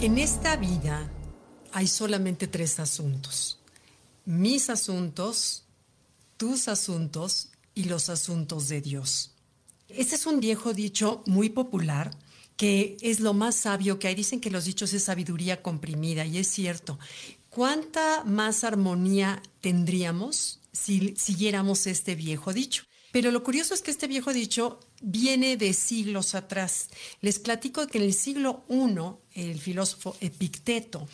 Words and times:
En 0.00 0.16
esta 0.16 0.54
vida 0.54 1.10
hay 1.72 1.88
solamente 1.88 2.46
tres 2.46 2.78
asuntos. 2.78 3.58
Mis 4.24 4.70
asuntos, 4.70 5.64
tus 6.36 6.68
asuntos 6.68 7.48
y 7.74 7.84
los 7.84 8.08
asuntos 8.08 8.68
de 8.68 8.80
Dios. 8.80 9.32
Este 9.88 10.14
es 10.14 10.24
un 10.26 10.38
viejo 10.38 10.72
dicho 10.72 11.24
muy 11.26 11.48
popular 11.48 12.12
que 12.56 12.96
es 13.00 13.18
lo 13.18 13.34
más 13.34 13.56
sabio 13.56 13.98
que 13.98 14.06
hay. 14.06 14.14
Dicen 14.14 14.40
que 14.40 14.50
los 14.50 14.66
dichos 14.66 14.92
es 14.92 15.02
sabiduría 15.02 15.62
comprimida 15.62 16.24
y 16.24 16.38
es 16.38 16.46
cierto. 16.46 17.00
¿Cuánta 17.50 18.22
más 18.22 18.62
armonía 18.62 19.42
tendríamos 19.60 20.60
si 20.70 21.16
siguiéramos 21.16 21.88
este 21.88 22.14
viejo 22.14 22.52
dicho? 22.52 22.84
Pero 23.12 23.30
lo 23.30 23.42
curioso 23.42 23.74
es 23.74 23.82
que 23.82 23.90
este 23.90 24.06
viejo 24.06 24.32
dicho 24.32 24.80
viene 25.00 25.56
de 25.56 25.72
siglos 25.72 26.34
atrás. 26.34 26.88
Les 27.20 27.38
platico 27.38 27.86
que 27.86 27.98
en 27.98 28.04
el 28.04 28.14
siglo 28.14 28.64
I, 28.68 29.40
el 29.40 29.60
filósofo 29.60 30.16
Epicteto, 30.20 31.08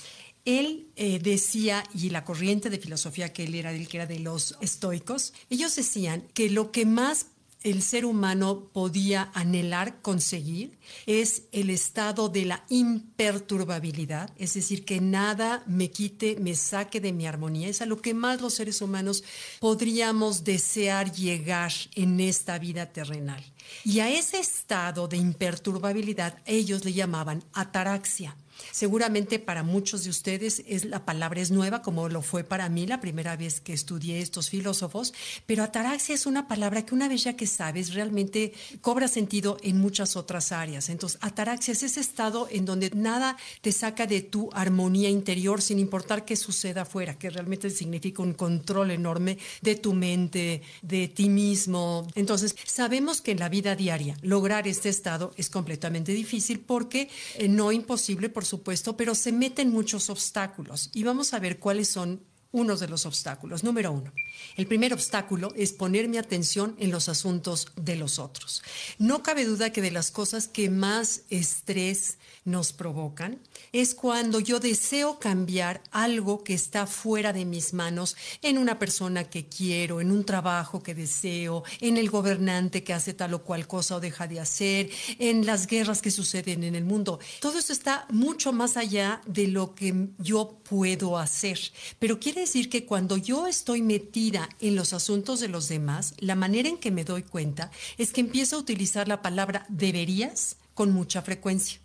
él 0.44 0.88
eh, 0.96 1.18
decía, 1.20 1.84
y 1.94 2.10
la 2.10 2.24
corriente 2.24 2.68
de 2.68 2.78
filosofía 2.78 3.32
que 3.32 3.44
él 3.44 3.54
era, 3.54 3.72
que 3.72 3.96
era 3.96 4.06
de 4.06 4.18
los 4.18 4.56
estoicos, 4.60 5.32
ellos 5.48 5.74
decían 5.74 6.28
que 6.34 6.50
lo 6.50 6.70
que 6.70 6.84
más 6.84 7.28
el 7.64 7.82
ser 7.82 8.04
humano 8.04 8.68
podía 8.72 9.30
anhelar 9.34 10.00
conseguir 10.02 10.78
es 11.06 11.44
el 11.50 11.70
estado 11.70 12.28
de 12.28 12.44
la 12.44 12.64
imperturbabilidad, 12.68 14.30
es 14.36 14.54
decir, 14.54 14.84
que 14.84 15.00
nada 15.00 15.64
me 15.66 15.90
quite, 15.90 16.36
me 16.38 16.54
saque 16.54 17.00
de 17.00 17.12
mi 17.12 17.26
armonía. 17.26 17.68
Es 17.68 17.80
a 17.80 17.86
lo 17.86 18.00
que 18.00 18.12
más 18.14 18.42
los 18.42 18.54
seres 18.54 18.82
humanos 18.82 19.24
podríamos 19.60 20.44
desear 20.44 21.10
llegar 21.10 21.72
en 21.94 22.20
esta 22.20 22.58
vida 22.58 22.92
terrenal. 22.92 23.42
Y 23.82 24.00
a 24.00 24.10
ese 24.10 24.38
estado 24.38 25.08
de 25.08 25.16
imperturbabilidad 25.16 26.38
ellos 26.44 26.84
le 26.84 26.92
llamaban 26.92 27.42
ataraxia. 27.54 28.36
Seguramente 28.70 29.38
para 29.38 29.62
muchos 29.62 30.04
de 30.04 30.10
ustedes 30.10 30.62
es, 30.66 30.84
la 30.84 31.04
palabra 31.04 31.40
es 31.40 31.50
nueva, 31.50 31.82
como 31.82 32.08
lo 32.08 32.22
fue 32.22 32.44
para 32.44 32.68
mí 32.68 32.86
la 32.86 33.00
primera 33.00 33.36
vez 33.36 33.60
que 33.60 33.72
estudié 33.72 34.20
estos 34.20 34.50
filósofos, 34.50 35.14
pero 35.46 35.62
ataraxia 35.62 36.14
es 36.14 36.26
una 36.26 36.48
palabra 36.48 36.84
que 36.84 36.94
una 36.94 37.08
vez 37.08 37.24
ya 37.24 37.36
que 37.36 37.46
sabes 37.46 37.94
realmente 37.94 38.52
cobra 38.80 39.08
sentido 39.08 39.58
en 39.62 39.78
muchas 39.78 40.16
otras 40.16 40.52
áreas. 40.52 40.88
Entonces, 40.88 41.18
ataraxia 41.22 41.72
es 41.72 41.82
ese 41.82 42.00
estado 42.00 42.48
en 42.50 42.64
donde 42.64 42.90
nada 42.90 43.36
te 43.60 43.72
saca 43.72 44.06
de 44.06 44.22
tu 44.22 44.50
armonía 44.52 45.08
interior 45.08 45.62
sin 45.62 45.78
importar 45.78 46.24
qué 46.24 46.36
suceda 46.36 46.82
afuera, 46.82 47.18
que 47.18 47.30
realmente 47.30 47.70
significa 47.70 48.22
un 48.22 48.34
control 48.34 48.90
enorme 48.90 49.38
de 49.62 49.76
tu 49.76 49.92
mente, 49.94 50.62
de 50.82 51.08
ti 51.08 51.28
mismo. 51.28 52.06
Entonces, 52.14 52.56
sabemos 52.64 53.20
que 53.20 53.32
en 53.32 53.40
la 53.40 53.48
vida 53.48 53.76
diaria 53.76 54.16
lograr 54.22 54.66
este 54.68 54.88
estado 54.88 55.32
es 55.36 55.50
completamente 55.50 56.12
difícil 56.12 56.60
porque 56.60 57.08
eh, 57.36 57.48
no 57.48 57.72
imposible, 57.72 58.28
por 58.28 58.43
supuesto, 58.44 58.96
pero 58.96 59.14
se 59.14 59.32
meten 59.32 59.70
muchos 59.70 60.10
obstáculos 60.10 60.90
y 60.92 61.04
vamos 61.04 61.34
a 61.34 61.38
ver 61.38 61.58
cuáles 61.58 61.88
son 61.88 62.22
unos 62.54 62.78
de 62.78 62.86
los 62.86 63.04
obstáculos. 63.04 63.64
Número 63.64 63.90
uno, 63.90 64.12
el 64.56 64.66
primer 64.68 64.94
obstáculo 64.94 65.52
es 65.56 65.72
poner 65.72 66.08
mi 66.08 66.18
atención 66.18 66.76
en 66.78 66.92
los 66.92 67.08
asuntos 67.08 67.66
de 67.74 67.96
los 67.96 68.20
otros. 68.20 68.62
No 68.98 69.24
cabe 69.24 69.44
duda 69.44 69.70
que 69.70 69.82
de 69.82 69.90
las 69.90 70.12
cosas 70.12 70.46
que 70.46 70.70
más 70.70 71.22
estrés 71.30 72.16
nos 72.44 72.72
provocan 72.72 73.40
es 73.72 73.94
cuando 73.94 74.38
yo 74.38 74.60
deseo 74.60 75.18
cambiar 75.18 75.82
algo 75.90 76.44
que 76.44 76.54
está 76.54 76.86
fuera 76.86 77.32
de 77.32 77.44
mis 77.44 77.72
manos 77.72 78.16
en 78.40 78.58
una 78.58 78.78
persona 78.78 79.24
que 79.24 79.46
quiero, 79.46 80.00
en 80.00 80.12
un 80.12 80.24
trabajo 80.24 80.80
que 80.80 80.94
deseo, 80.94 81.64
en 81.80 81.96
el 81.96 82.08
gobernante 82.08 82.84
que 82.84 82.92
hace 82.92 83.14
tal 83.14 83.34
o 83.34 83.42
cual 83.42 83.66
cosa 83.66 83.96
o 83.96 84.00
deja 84.00 84.28
de 84.28 84.38
hacer, 84.38 84.90
en 85.18 85.44
las 85.44 85.66
guerras 85.66 86.02
que 86.02 86.12
suceden 86.12 86.62
en 86.62 86.76
el 86.76 86.84
mundo. 86.84 87.18
Todo 87.40 87.58
eso 87.58 87.72
está 87.72 88.06
mucho 88.10 88.52
más 88.52 88.76
allá 88.76 89.20
de 89.26 89.48
lo 89.48 89.74
que 89.74 90.08
yo 90.18 90.60
puedo 90.68 91.18
hacer. 91.18 91.58
Pero 91.98 92.20
quiere 92.20 92.43
decir 92.44 92.68
que 92.68 92.84
cuando 92.84 93.16
yo 93.16 93.46
estoy 93.46 93.82
metida 93.82 94.48
en 94.60 94.76
los 94.76 94.92
asuntos 94.92 95.40
de 95.40 95.48
los 95.48 95.68
demás, 95.68 96.14
la 96.18 96.34
manera 96.34 96.68
en 96.68 96.78
que 96.78 96.90
me 96.90 97.04
doy 97.04 97.22
cuenta 97.22 97.70
es 97.98 98.12
que 98.12 98.20
empiezo 98.20 98.56
a 98.56 98.60
utilizar 98.60 99.08
la 99.08 99.22
palabra 99.22 99.66
deberías 99.68 100.56
con 100.74 100.92
mucha 100.92 101.22
frecuencia. 101.22 101.80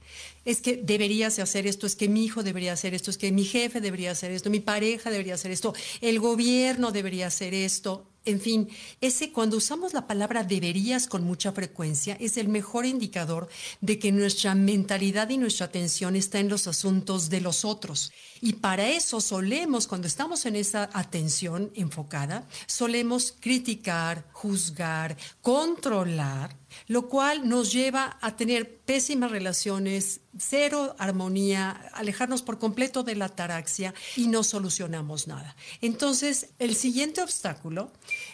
Es 0.46 0.62
que 0.62 0.78
deberías 0.78 1.40
hacer 1.40 1.68
esto, 1.68 1.86
es 1.86 1.96
que 1.96 2.10
mi 2.10 2.26
hijo 2.26 2.44
debería 2.44 2.74
hacer 2.74 2.94
esto, 2.94 3.12
es 3.12 3.18
que 3.18 3.32
mi 3.32 3.46
jefe 3.46 3.82
debería 3.82 4.12
hacer 4.12 4.32
esto, 4.32 4.50
mi 4.50 4.60
pareja 4.60 5.12
debería 5.12 5.36
hacer 5.36 5.52
esto, 5.52 5.74
el 6.02 6.20
gobierno 6.20 6.92
debería 6.92 7.28
hacer 7.28 7.54
esto. 7.54 8.06
En 8.30 8.40
fin, 8.40 8.70
ese 9.02 9.32
cuando 9.32 9.58
usamos 9.58 9.94
la 9.94 10.06
palabra 10.06 10.44
deberías 10.44 11.08
con 11.08 11.24
mucha 11.24 11.52
frecuencia 11.52 12.16
es 12.20 12.38
el 12.38 12.48
mejor 12.48 12.86
indicador 12.86 13.50
de 13.82 13.98
que 13.98 14.12
nuestra 14.12 14.54
mentalidad 14.54 15.30
y 15.30 15.40
nuestra 15.40 15.66
atención 15.66 16.16
está 16.16 16.38
en 16.38 16.48
los 16.48 16.68
asuntos 16.68 17.32
de 17.32 17.42
los 17.42 17.66
otros. 17.66 18.12
Y 18.40 18.54
para 18.54 18.88
eso 18.88 19.20
solemos, 19.20 19.88
cuando 19.88 20.06
estamos 20.06 20.46
en 20.46 20.56
esa 20.56 20.92
atención 20.94 21.72
enfocada, 21.74 22.48
solemos 22.68 23.34
criticar, 23.40 24.28
juzgar, 24.32 25.18
controlar, 25.42 26.56
lo 26.88 27.10
cual 27.10 27.48
nos 27.48 27.72
lleva 27.72 28.18
a 28.22 28.36
tener 28.36 28.78
pésimas 28.80 29.32
relaciones, 29.32 30.22
cero 30.38 30.96
armonía, 30.98 31.72
alejarnos 31.94 32.42
por 32.42 32.60
completo 32.60 33.04
de 33.04 33.16
la 33.16 33.26
ataraxia 33.26 33.94
y 34.16 34.28
no 34.28 34.44
solucionamos 34.44 35.28
nada. 35.28 35.56
Entonces, 35.82 36.50
el 36.60 36.76
siguiente 36.76 37.22
obstáculo 37.22 37.92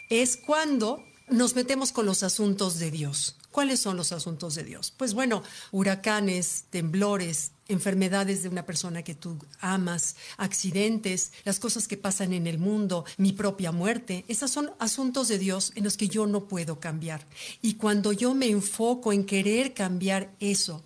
es 0.09 0.37
cuando 0.37 1.03
nos 1.27 1.55
metemos 1.55 1.91
con 1.91 2.05
los 2.05 2.23
asuntos 2.23 2.79
de 2.79 2.91
Dios. 2.91 3.37
¿Cuáles 3.51 3.79
son 3.79 3.97
los 3.97 4.11
asuntos 4.11 4.55
de 4.55 4.63
Dios? 4.63 4.93
Pues 4.95 5.13
bueno, 5.13 5.41
huracanes, 5.71 6.65
temblores, 6.69 7.53
enfermedades 7.67 8.43
de 8.43 8.49
una 8.49 8.65
persona 8.65 9.03
que 9.03 9.15
tú 9.15 9.37
amas, 9.59 10.15
accidentes, 10.37 11.31
las 11.43 11.59
cosas 11.59 11.87
que 11.87 11.97
pasan 11.97 12.33
en 12.33 12.47
el 12.47 12.59
mundo, 12.59 13.05
mi 13.17 13.33
propia 13.33 13.71
muerte. 13.71 14.25
Esos 14.27 14.51
son 14.51 14.71
asuntos 14.79 15.27
de 15.27 15.39
Dios 15.39 15.71
en 15.75 15.83
los 15.83 15.97
que 15.97 16.07
yo 16.07 16.27
no 16.27 16.47
puedo 16.47 16.79
cambiar. 16.79 17.25
Y 17.61 17.75
cuando 17.75 18.11
yo 18.11 18.33
me 18.33 18.49
enfoco 18.49 19.13
en 19.13 19.25
querer 19.25 19.73
cambiar 19.73 20.31
eso, 20.39 20.83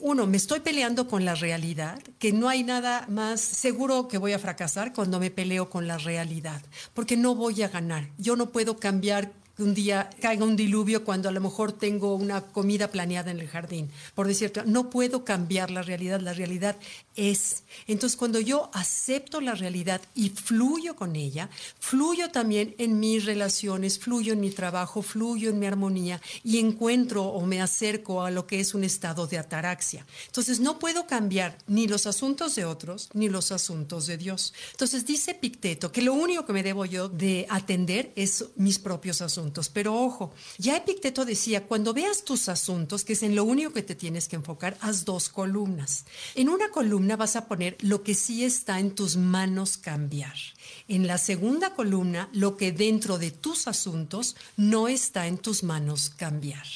uno, 0.00 0.26
me 0.26 0.36
estoy 0.36 0.58
peleando 0.58 1.06
con 1.06 1.24
la 1.24 1.36
realidad, 1.36 2.02
que 2.18 2.32
no 2.32 2.48
hay 2.48 2.64
nada 2.64 3.06
más 3.08 3.40
seguro 3.40 4.08
que 4.08 4.18
voy 4.18 4.32
a 4.32 4.38
fracasar 4.40 4.92
cuando 4.92 5.20
me 5.20 5.30
peleo 5.30 5.70
con 5.70 5.86
la 5.86 5.96
realidad, 5.96 6.60
porque 6.92 7.16
no 7.16 7.36
voy 7.36 7.62
a 7.62 7.68
ganar. 7.68 8.10
Yo 8.18 8.34
no 8.34 8.50
puedo 8.50 8.78
cambiar 8.78 9.32
un 9.62 9.74
día 9.74 10.10
caiga 10.20 10.44
un 10.44 10.56
diluvio 10.56 11.04
cuando 11.04 11.28
a 11.28 11.32
lo 11.32 11.40
mejor 11.40 11.72
tengo 11.72 12.14
una 12.14 12.40
comida 12.40 12.90
planeada 12.90 13.30
en 13.30 13.40
el 13.40 13.48
jardín. 13.48 13.90
Por 14.14 14.26
decirte, 14.26 14.62
no 14.64 14.90
puedo 14.90 15.24
cambiar 15.24 15.70
la 15.70 15.82
realidad, 15.82 16.20
la 16.20 16.32
realidad 16.32 16.76
es. 17.16 17.62
Entonces, 17.86 18.16
cuando 18.16 18.40
yo 18.40 18.70
acepto 18.72 19.40
la 19.40 19.54
realidad 19.54 20.00
y 20.14 20.30
fluyo 20.30 20.96
con 20.96 21.16
ella, 21.16 21.48
fluyo 21.78 22.30
también 22.30 22.74
en 22.78 22.98
mis 22.98 23.24
relaciones, 23.24 23.98
fluyo 23.98 24.32
en 24.32 24.40
mi 24.40 24.50
trabajo, 24.50 25.02
fluyo 25.02 25.50
en 25.50 25.58
mi 25.58 25.66
armonía 25.66 26.20
y 26.42 26.58
encuentro 26.58 27.24
o 27.24 27.46
me 27.46 27.60
acerco 27.60 28.22
a 28.22 28.30
lo 28.30 28.46
que 28.46 28.60
es 28.60 28.74
un 28.74 28.84
estado 28.84 29.26
de 29.26 29.38
ataraxia. 29.38 30.06
Entonces, 30.26 30.60
no 30.60 30.78
puedo 30.78 31.06
cambiar 31.06 31.56
ni 31.66 31.86
los 31.86 32.06
asuntos 32.06 32.54
de 32.54 32.64
otros 32.64 33.10
ni 33.14 33.28
los 33.28 33.52
asuntos 33.52 34.06
de 34.06 34.16
Dios. 34.16 34.54
Entonces, 34.72 35.06
dice 35.06 35.34
Picteto 35.34 35.92
que 35.92 36.02
lo 36.02 36.14
único 36.14 36.44
que 36.44 36.52
me 36.52 36.62
debo 36.62 36.84
yo 36.84 37.08
de 37.08 37.46
atender 37.48 38.12
es 38.16 38.46
mis 38.56 38.78
propios 38.78 39.22
asuntos 39.22 39.51
pero 39.68 39.94
ojo, 39.94 40.32
ya 40.58 40.76
Epicteto 40.76 41.24
decía, 41.24 41.66
cuando 41.66 41.92
veas 41.92 42.24
tus 42.24 42.48
asuntos, 42.48 43.04
que 43.04 43.12
es 43.12 43.22
en 43.22 43.36
lo 43.36 43.44
único 43.44 43.72
que 43.72 43.82
te 43.82 43.94
tienes 43.94 44.28
que 44.28 44.36
enfocar, 44.36 44.76
haz 44.80 45.04
dos 45.04 45.28
columnas. 45.28 46.04
En 46.34 46.48
una 46.48 46.70
columna 46.70 47.16
vas 47.16 47.36
a 47.36 47.46
poner 47.46 47.76
lo 47.80 48.02
que 48.02 48.14
sí 48.14 48.44
está 48.44 48.80
en 48.80 48.94
tus 48.94 49.16
manos 49.16 49.76
cambiar. 49.76 50.36
En 50.88 51.06
la 51.06 51.18
segunda 51.18 51.74
columna, 51.74 52.28
lo 52.32 52.56
que 52.56 52.72
dentro 52.72 53.18
de 53.18 53.30
tus 53.30 53.68
asuntos 53.68 54.36
no 54.56 54.88
está 54.88 55.26
en 55.26 55.38
tus 55.38 55.62
manos 55.62 56.10
cambiar. 56.10 56.66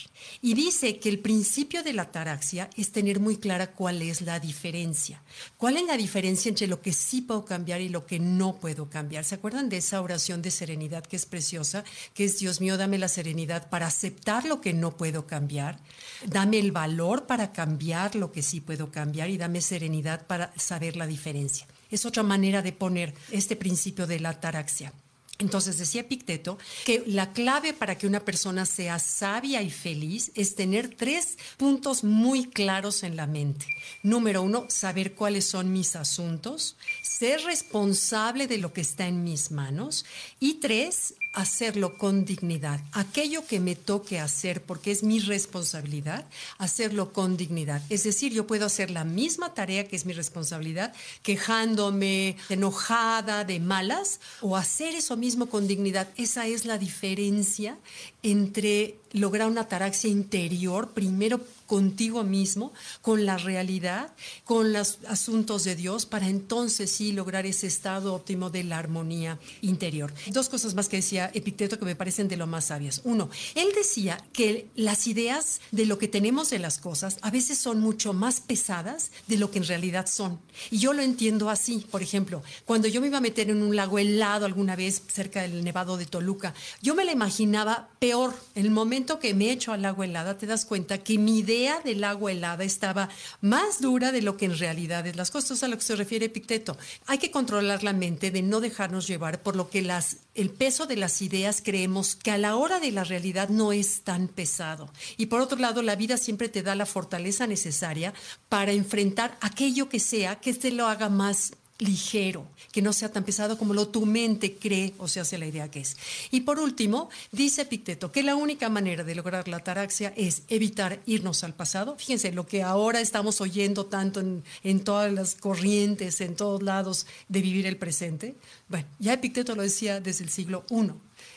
Y 0.43 0.55
dice 0.55 0.99
que 0.99 1.09
el 1.09 1.21
principio 1.21 1.83
de 1.83 1.93
la 1.93 2.03
ataraxia 2.03 2.71
es 2.77 2.93
tener 2.93 3.21
muy 3.21 3.37
clara 3.37 3.73
cuál 3.73 4.03
es 4.03 4.23
la 4.23 4.41
diferencia. 4.41 5.23
¿Cuál 5.57 5.77
es 5.77 5.85
la 5.85 5.97
diferencia 5.97 6.49
entre 6.49 6.67
lo 6.67 6.81
que 6.81 6.93
sí 6.93 7.23
puedo 7.23 7.45
cambiar 7.45 7.81
y 7.81 7.89
lo 7.89 8.07
que 8.07 8.19
no 8.19 8.57
puedo 8.57 8.89
cambiar? 8.89 9.25
¿Se 9.25 9.35
acuerdan 9.35 9.69
de 9.69 9.79
esa 9.79 10.01
oración 10.01 10.43
de 10.43 10.51
serenidad 10.51 11.05
que 11.05 11.17
es 11.17 11.27
preciosa? 11.27 11.85
Que 12.15 12.25
es 12.25 12.39
Dios 12.39 12.56
mío, 12.61 12.77
dame 12.77 12.99
la 12.99 13.09
serenidad 13.09 13.69
para 13.69 13.87
aceptar 13.87 14.45
lo 14.45 14.61
que 14.61 14.73
no 14.73 14.97
puedo 14.97 15.27
cambiar. 15.27 15.79
Dame 16.25 16.59
el 16.59 16.73
valor 16.73 17.27
para 17.27 17.53
cambiar 17.53 18.15
lo 18.15 18.33
que 18.33 18.43
sí 18.43 18.61
puedo 18.61 18.91
cambiar 18.91 19.31
y 19.31 19.39
dame 19.39 19.61
serenidad 19.61 20.27
para 20.27 20.53
saber 20.57 20.97
la 20.97 21.07
diferencia. 21.07 21.67
Es 21.91 22.05
otra 22.05 22.23
manera 22.23 22.63
de 22.63 22.73
poner 22.73 23.15
este 23.31 23.57
principio 23.57 24.07
de 24.07 24.21
la 24.21 24.31
ataraxia. 24.31 24.93
Entonces 25.39 25.77
decía 25.77 26.01
Epicteto 26.01 26.57
que 26.87 27.03
la 27.07 27.33
clave 27.33 27.75
para 27.75 27.99
que 27.99 28.07
una 28.07 28.21
persona 28.25 28.65
sea 28.65 28.99
sabia 28.99 29.61
y 29.61 29.71
feliz 29.71 30.33
es 30.35 30.55
tener 30.55 30.95
tres 30.95 31.37
puntos 31.59 32.05
muy 32.05 32.47
claros 32.47 33.03
en 33.03 33.17
la 33.17 33.27
mente. 33.27 33.67
Número 34.03 34.43
uno, 34.43 34.65
saber 34.69 35.15
cuáles 35.15 35.45
son 35.45 35.73
mis 35.73 35.95
asuntos, 35.95 36.77
ser 37.03 37.43
responsable 37.43 38.47
de 38.47 38.59
lo 38.59 38.73
que 38.73 38.81
está 38.81 39.09
en 39.09 39.25
mis 39.25 39.51
manos. 39.51 40.07
Y 40.41 40.55
tres, 40.55 41.15
hacerlo 41.37 41.99
con 41.99 42.25
dignidad. 42.25 42.81
Aquello 42.93 43.47
que 43.47 43.61
me 43.61 43.77
toque 43.77 44.19
hacer, 44.19 44.63
porque 44.63 44.91
es 44.91 45.03
mi 45.03 45.21
responsabilidad, 45.21 46.25
hacerlo 46.57 47.13
con 47.13 47.37
dignidad. 47.37 47.83
Es 47.91 48.05
decir, 48.05 48.33
yo 48.33 48.47
puedo 48.47 48.65
hacer 48.65 48.91
la 48.91 49.05
misma 49.05 49.53
tarea 49.53 49.87
que 49.87 49.97
es 49.97 50.07
mi 50.07 50.15
responsabilidad, 50.15 50.95
quejándome, 51.23 52.37
enojada, 52.49 53.45
de 53.45 53.61
malas, 53.61 54.19
o 54.41 54.57
hacer 54.57 54.95
eso 54.95 55.19
mismo 55.19 55.47
con 55.47 55.69
dignidad. 55.69 56.09
Esa 56.17 56.47
es 56.47 56.65
la 56.65 56.79
diferencia 56.79 57.77
entre 58.23 58.97
lograr 59.17 59.49
una 59.49 59.63
ataraxia 59.63 60.11
interior, 60.11 60.93
primero 60.93 61.41
contigo 61.67 62.23
mismo, 62.23 62.73
con 63.03 63.27
la 63.27 63.39
realidad, 63.39 64.13
con 64.45 64.73
los 64.73 64.99
asuntos 65.09 65.65
de 65.65 65.75
Dios, 65.75 66.07
para 66.07 66.29
entonces 66.29 66.91
sí 66.91 67.13
lograr 67.13 67.45
ese 67.45 67.67
estado 67.67 68.15
óptimo 68.15 68.51
de 68.51 68.65
la 68.65 68.79
armonía 68.79 69.39
interior. 69.63 70.13
Dos 70.29 70.49
cosas 70.49 70.75
más 70.75 70.89
que 70.89 70.99
decía 70.99 71.31
Epicteto 71.35 71.79
que 71.79 71.85
me 71.85 71.97
parecen 71.97 72.29
de 72.29 72.37
lo 72.37 72.47
más 72.47 72.67
sabias. 72.67 73.01
Uno, 73.05 73.31
él 73.55 73.69
decía 73.75 74.23
que 74.33 74.69
las 74.77 75.07
ideas 75.07 75.61
de 75.73 75.87
lo 75.87 75.99
que 75.99 76.09
tenemos 76.09 76.51
de 76.51 76.59
las 76.59 76.79
cosas 76.79 77.19
a 77.23 77.31
veces 77.31 77.59
son 77.59 77.81
mucho 77.81 78.13
más 78.13 78.41
pesadas 78.41 79.11
de 79.27 79.37
lo 79.37 79.51
que 79.51 79.59
en 79.59 79.67
realidad 79.67 80.07
son. 80.07 80.39
Y 80.71 80.79
yo 80.79 80.93
lo 80.93 81.03
entiendo 81.03 81.51
así. 81.51 81.85
Por 81.91 82.03
ejemplo, 82.03 82.43
cuando 82.65 82.87
yo 82.89 83.01
me 83.01 83.09
iba 83.09 83.19
a 83.19 83.23
meter 83.23 83.51
en 83.51 83.63
un 83.63 83.75
lago 83.75 83.99
helado 83.99 84.47
alguna 84.47 84.77
vez 84.77 85.03
cerca 85.09 85.43
del 85.43 85.65
Nevado 85.65 85.97
de 85.97 86.07
Toluca, 86.07 86.55
yo 86.81 86.95
me 86.95 87.05
la 87.05 87.13
imaginaba 87.13 87.89
peor. 87.99 88.35
El 88.55 88.71
momento 88.71 89.06
que 89.07 89.35
me 89.35 89.51
echo 89.51 89.73
al 89.73 89.85
agua 89.85 90.05
helada, 90.05 90.37
te 90.37 90.47
das 90.47 90.65
cuenta 90.65 90.99
que 90.99 91.19
mi 91.19 91.39
idea 91.39 91.81
del 91.81 92.05
agua 92.05 92.33
helada 92.33 92.65
estaba 92.65 93.09
más 93.41 93.81
dura 93.81 94.13
de 94.13 94.23
lo 94.23 94.37
que 94.37 94.47
en 94.47 94.59
realidad 94.59 95.07
es 95.07 95.17
las 95.17 95.31
cosas 95.31 95.63
a 95.63 95.69
lo 95.69 95.77
que 95.77 95.85
se 95.85 95.97
refiere 95.97 96.27
Epicteto. 96.27 96.77
Hay 97.07 97.19
que 97.19 97.31
controlar 97.31 97.83
la 97.83 97.93
mente 97.93 98.31
de 98.31 98.43
no 98.43 98.61
dejarnos 98.61 99.07
llevar 99.07 99.43
por 99.43 99.57
lo 99.57 99.71
que 99.71 99.83
las, 99.83 100.19
el 100.35 100.51
peso 100.51 100.87
de 100.87 100.97
las 100.97 101.23
ideas 101.23 101.63
creemos 101.65 102.17
que 102.17 102.31
a 102.31 102.39
la 102.39 102.57
hora 102.57 102.81
de 102.81 102.93
la 102.93 103.05
realidad 103.05 103.49
no 103.49 103.73
es 103.73 104.03
tan 104.03 104.29
pesado. 104.29 104.91
Y 105.17 105.27
por 105.27 105.41
otro 105.41 105.59
lado, 105.59 105.83
la 105.83 105.97
vida 105.97 106.17
siempre 106.17 106.49
te 106.49 106.63
da 106.63 106.75
la 106.75 106.87
fortaleza 106.87 107.47
necesaria 107.47 108.13
para 108.49 108.73
enfrentar 108.73 109.39
aquello 109.41 109.89
que 109.89 110.01
sea 110.01 110.37
que 110.37 110.53
te 110.55 110.71
lo 110.71 110.87
haga 110.87 111.09
más 111.09 111.53
ligero, 111.79 112.47
que 112.73 112.83
no 112.83 112.93
sea 112.93 113.13
tan 113.13 113.25
pesado 113.25 113.59
como 113.59 113.75
lo 113.75 113.89
tu 113.89 114.07
mente 114.07 114.57
cree 114.57 114.95
o 114.99 115.09
se 115.09 115.21
hace 115.21 115.39
la 115.39 115.47
idea 115.47 115.71
que 115.71 115.81
es. 115.81 115.97
Y 116.31 116.43
por 116.43 116.59
último, 116.59 117.11
dice 117.33 117.63
Epicteto 117.63 118.13
que 118.13 118.23
la 118.23 118.37
única 118.37 118.69
manera 118.69 119.05
de 119.05 119.15
lograr 119.15 119.49
la 119.49 119.59
ataraxia 119.59 120.13
es 120.17 120.43
evitar 120.49 121.01
irnos 121.07 121.45
al 121.45 121.55
pasado. 121.55 121.97
Fíjense, 121.99 122.33
lo 122.33 122.47
que 122.47 122.63
ahora 122.63 123.01
estamos 123.01 123.41
oyendo 123.41 123.87
tanto 123.87 124.21
en, 124.21 124.43
en 124.63 124.85
todas 124.85 125.13
las 125.13 125.35
corrientes, 125.35 126.21
en 126.21 126.35
todos 126.35 126.63
lados, 126.63 127.07
de 127.29 127.43
vivir 127.43 127.67
el 127.67 127.77
presente. 127.77 128.37
Bueno, 128.69 128.87
ya 128.99 129.13
Epicteto 129.13 129.55
lo 129.55 129.63
decía 129.63 130.01
desde 130.01 130.25
el 130.25 130.31
siglo 130.31 130.65
I. 130.71 130.93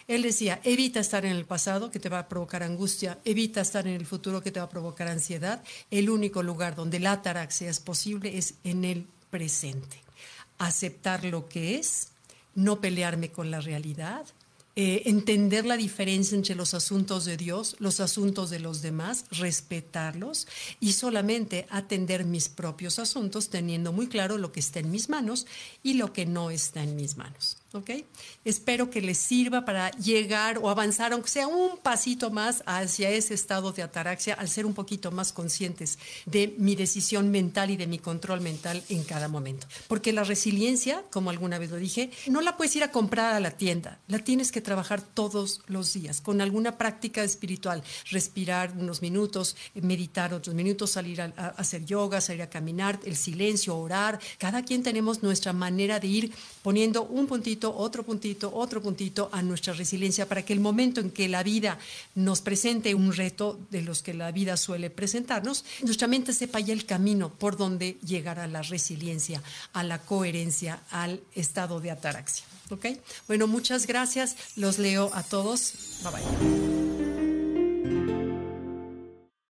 Él 0.07 0.23
decía, 0.23 0.59
evita 0.63 0.99
estar 0.99 1.25
en 1.25 1.33
el 1.33 1.45
pasado 1.45 1.91
que 1.91 1.99
te 1.99 2.09
va 2.09 2.19
a 2.19 2.27
provocar 2.27 2.63
angustia, 2.63 3.19
evita 3.25 3.61
estar 3.61 3.87
en 3.87 3.93
el 3.93 4.05
futuro 4.05 4.41
que 4.41 4.51
te 4.51 4.59
va 4.59 4.65
a 4.65 4.69
provocar 4.69 5.07
ansiedad. 5.07 5.63
El 5.91 6.09
único 6.09 6.41
lugar 6.41 6.75
donde 6.75 6.99
la 6.99 7.11
ataraxia 7.11 7.69
es 7.69 7.79
posible 7.79 8.37
es 8.37 8.55
en 8.63 8.85
el 8.85 9.05
presente 9.29 10.08
aceptar 10.59 11.23
lo 11.25 11.49
que 11.49 11.77
es, 11.77 12.09
no 12.53 12.79
pelearme 12.79 13.31
con 13.31 13.49
la 13.49 13.61
realidad, 13.61 14.25
eh, 14.75 15.09
entender 15.09 15.65
la 15.65 15.75
diferencia 15.75 16.37
entre 16.37 16.55
los 16.55 16.73
asuntos 16.73 17.25
de 17.25 17.35
Dios, 17.35 17.75
los 17.79 17.99
asuntos 17.99 18.49
de 18.49 18.59
los 18.59 18.81
demás, 18.81 19.25
respetarlos 19.31 20.47
y 20.79 20.93
solamente 20.93 21.67
atender 21.69 22.23
mis 22.23 22.47
propios 22.47 22.97
asuntos 22.97 23.49
teniendo 23.49 23.91
muy 23.91 24.07
claro 24.07 24.37
lo 24.37 24.53
que 24.53 24.61
está 24.61 24.79
en 24.79 24.89
mis 24.91 25.09
manos 25.09 25.47
y 25.83 25.95
lo 25.95 26.13
que 26.13 26.25
no 26.25 26.49
está 26.49 26.81
en 26.81 26.95
mis 26.95 27.17
manos. 27.17 27.57
¿Ok? 27.73 27.91
Espero 28.45 28.89
que 28.89 29.01
les 29.01 29.17
sirva 29.17 29.65
para 29.65 29.91
llegar 29.91 30.59
o 30.61 30.69
avanzar, 30.69 31.13
aunque 31.13 31.29
sea 31.29 31.47
un 31.47 31.77
pasito 31.77 32.31
más 32.31 32.63
hacia 32.65 33.09
ese 33.09 33.33
estado 33.33 33.71
de 33.71 33.83
ataraxia, 33.83 34.33
al 34.33 34.49
ser 34.49 34.65
un 34.65 34.73
poquito 34.73 35.11
más 35.11 35.31
conscientes 35.31 35.99
de 36.25 36.55
mi 36.57 36.75
decisión 36.75 37.29
mental 37.31 37.69
y 37.69 37.77
de 37.77 37.87
mi 37.87 37.99
control 37.99 38.41
mental 38.41 38.83
en 38.89 39.03
cada 39.03 39.27
momento. 39.27 39.67
Porque 39.87 40.13
la 40.13 40.23
resiliencia, 40.23 41.03
como 41.11 41.29
alguna 41.29 41.59
vez 41.59 41.69
lo 41.69 41.77
dije, 41.77 42.11
no 42.27 42.41
la 42.41 42.57
puedes 42.57 42.75
ir 42.75 42.83
a 42.83 42.91
comprar 42.91 43.35
a 43.35 43.39
la 43.39 43.51
tienda, 43.51 43.99
la 44.07 44.19
tienes 44.19 44.51
que 44.51 44.61
trabajar 44.61 45.01
todos 45.01 45.61
los 45.67 45.93
días, 45.93 46.21
con 46.21 46.41
alguna 46.41 46.77
práctica 46.77 47.23
espiritual, 47.23 47.83
respirar 48.09 48.73
unos 48.77 49.01
minutos, 49.01 49.55
meditar 49.75 50.33
otros 50.33 50.55
minutos, 50.55 50.91
salir 50.91 51.21
a, 51.21 51.25
hacer 51.57 51.85
yoga, 51.85 52.21
salir 52.21 52.41
a 52.41 52.49
caminar, 52.49 52.99
el 53.03 53.15
silencio, 53.15 53.77
orar. 53.77 54.19
Cada 54.37 54.63
quien 54.63 54.83
tenemos 54.83 55.23
nuestra 55.23 55.53
manera 55.53 55.99
de 55.99 56.07
ir 56.07 56.33
poniendo 56.63 57.03
un 57.03 57.27
otro 57.67 58.03
puntito, 58.03 58.51
otro 58.53 58.81
puntito 58.81 59.29
a 59.31 59.41
nuestra 59.41 59.73
resiliencia 59.73 60.27
para 60.27 60.43
que 60.43 60.53
el 60.53 60.59
momento 60.59 61.01
en 61.01 61.11
que 61.11 61.27
la 61.27 61.43
vida 61.43 61.77
nos 62.15 62.41
presente 62.41 62.95
un 62.95 63.13
reto 63.13 63.59
de 63.69 63.81
los 63.81 64.01
que 64.01 64.13
la 64.13 64.31
vida 64.31 64.57
suele 64.57 64.89
presentarnos, 64.89 65.65
nuestra 65.81 66.07
mente 66.07 66.33
sepa 66.33 66.59
ya 66.59 66.73
el 66.73 66.85
camino 66.85 67.29
por 67.29 67.57
donde 67.57 67.97
llegar 68.05 68.39
a 68.39 68.47
la 68.47 68.61
resiliencia, 68.61 69.41
a 69.73 69.83
la 69.83 69.99
coherencia, 69.99 70.81
al 70.91 71.21
estado 71.35 71.79
de 71.79 71.91
ataraxia. 71.91 72.45
¿Ok? 72.69 72.85
Bueno, 73.27 73.47
muchas 73.47 73.87
gracias. 73.87 74.35
Los 74.55 74.77
leo 74.77 75.11
a 75.13 75.23
todos. 75.23 75.73
Bye 76.03 76.11
bye. 76.11 76.78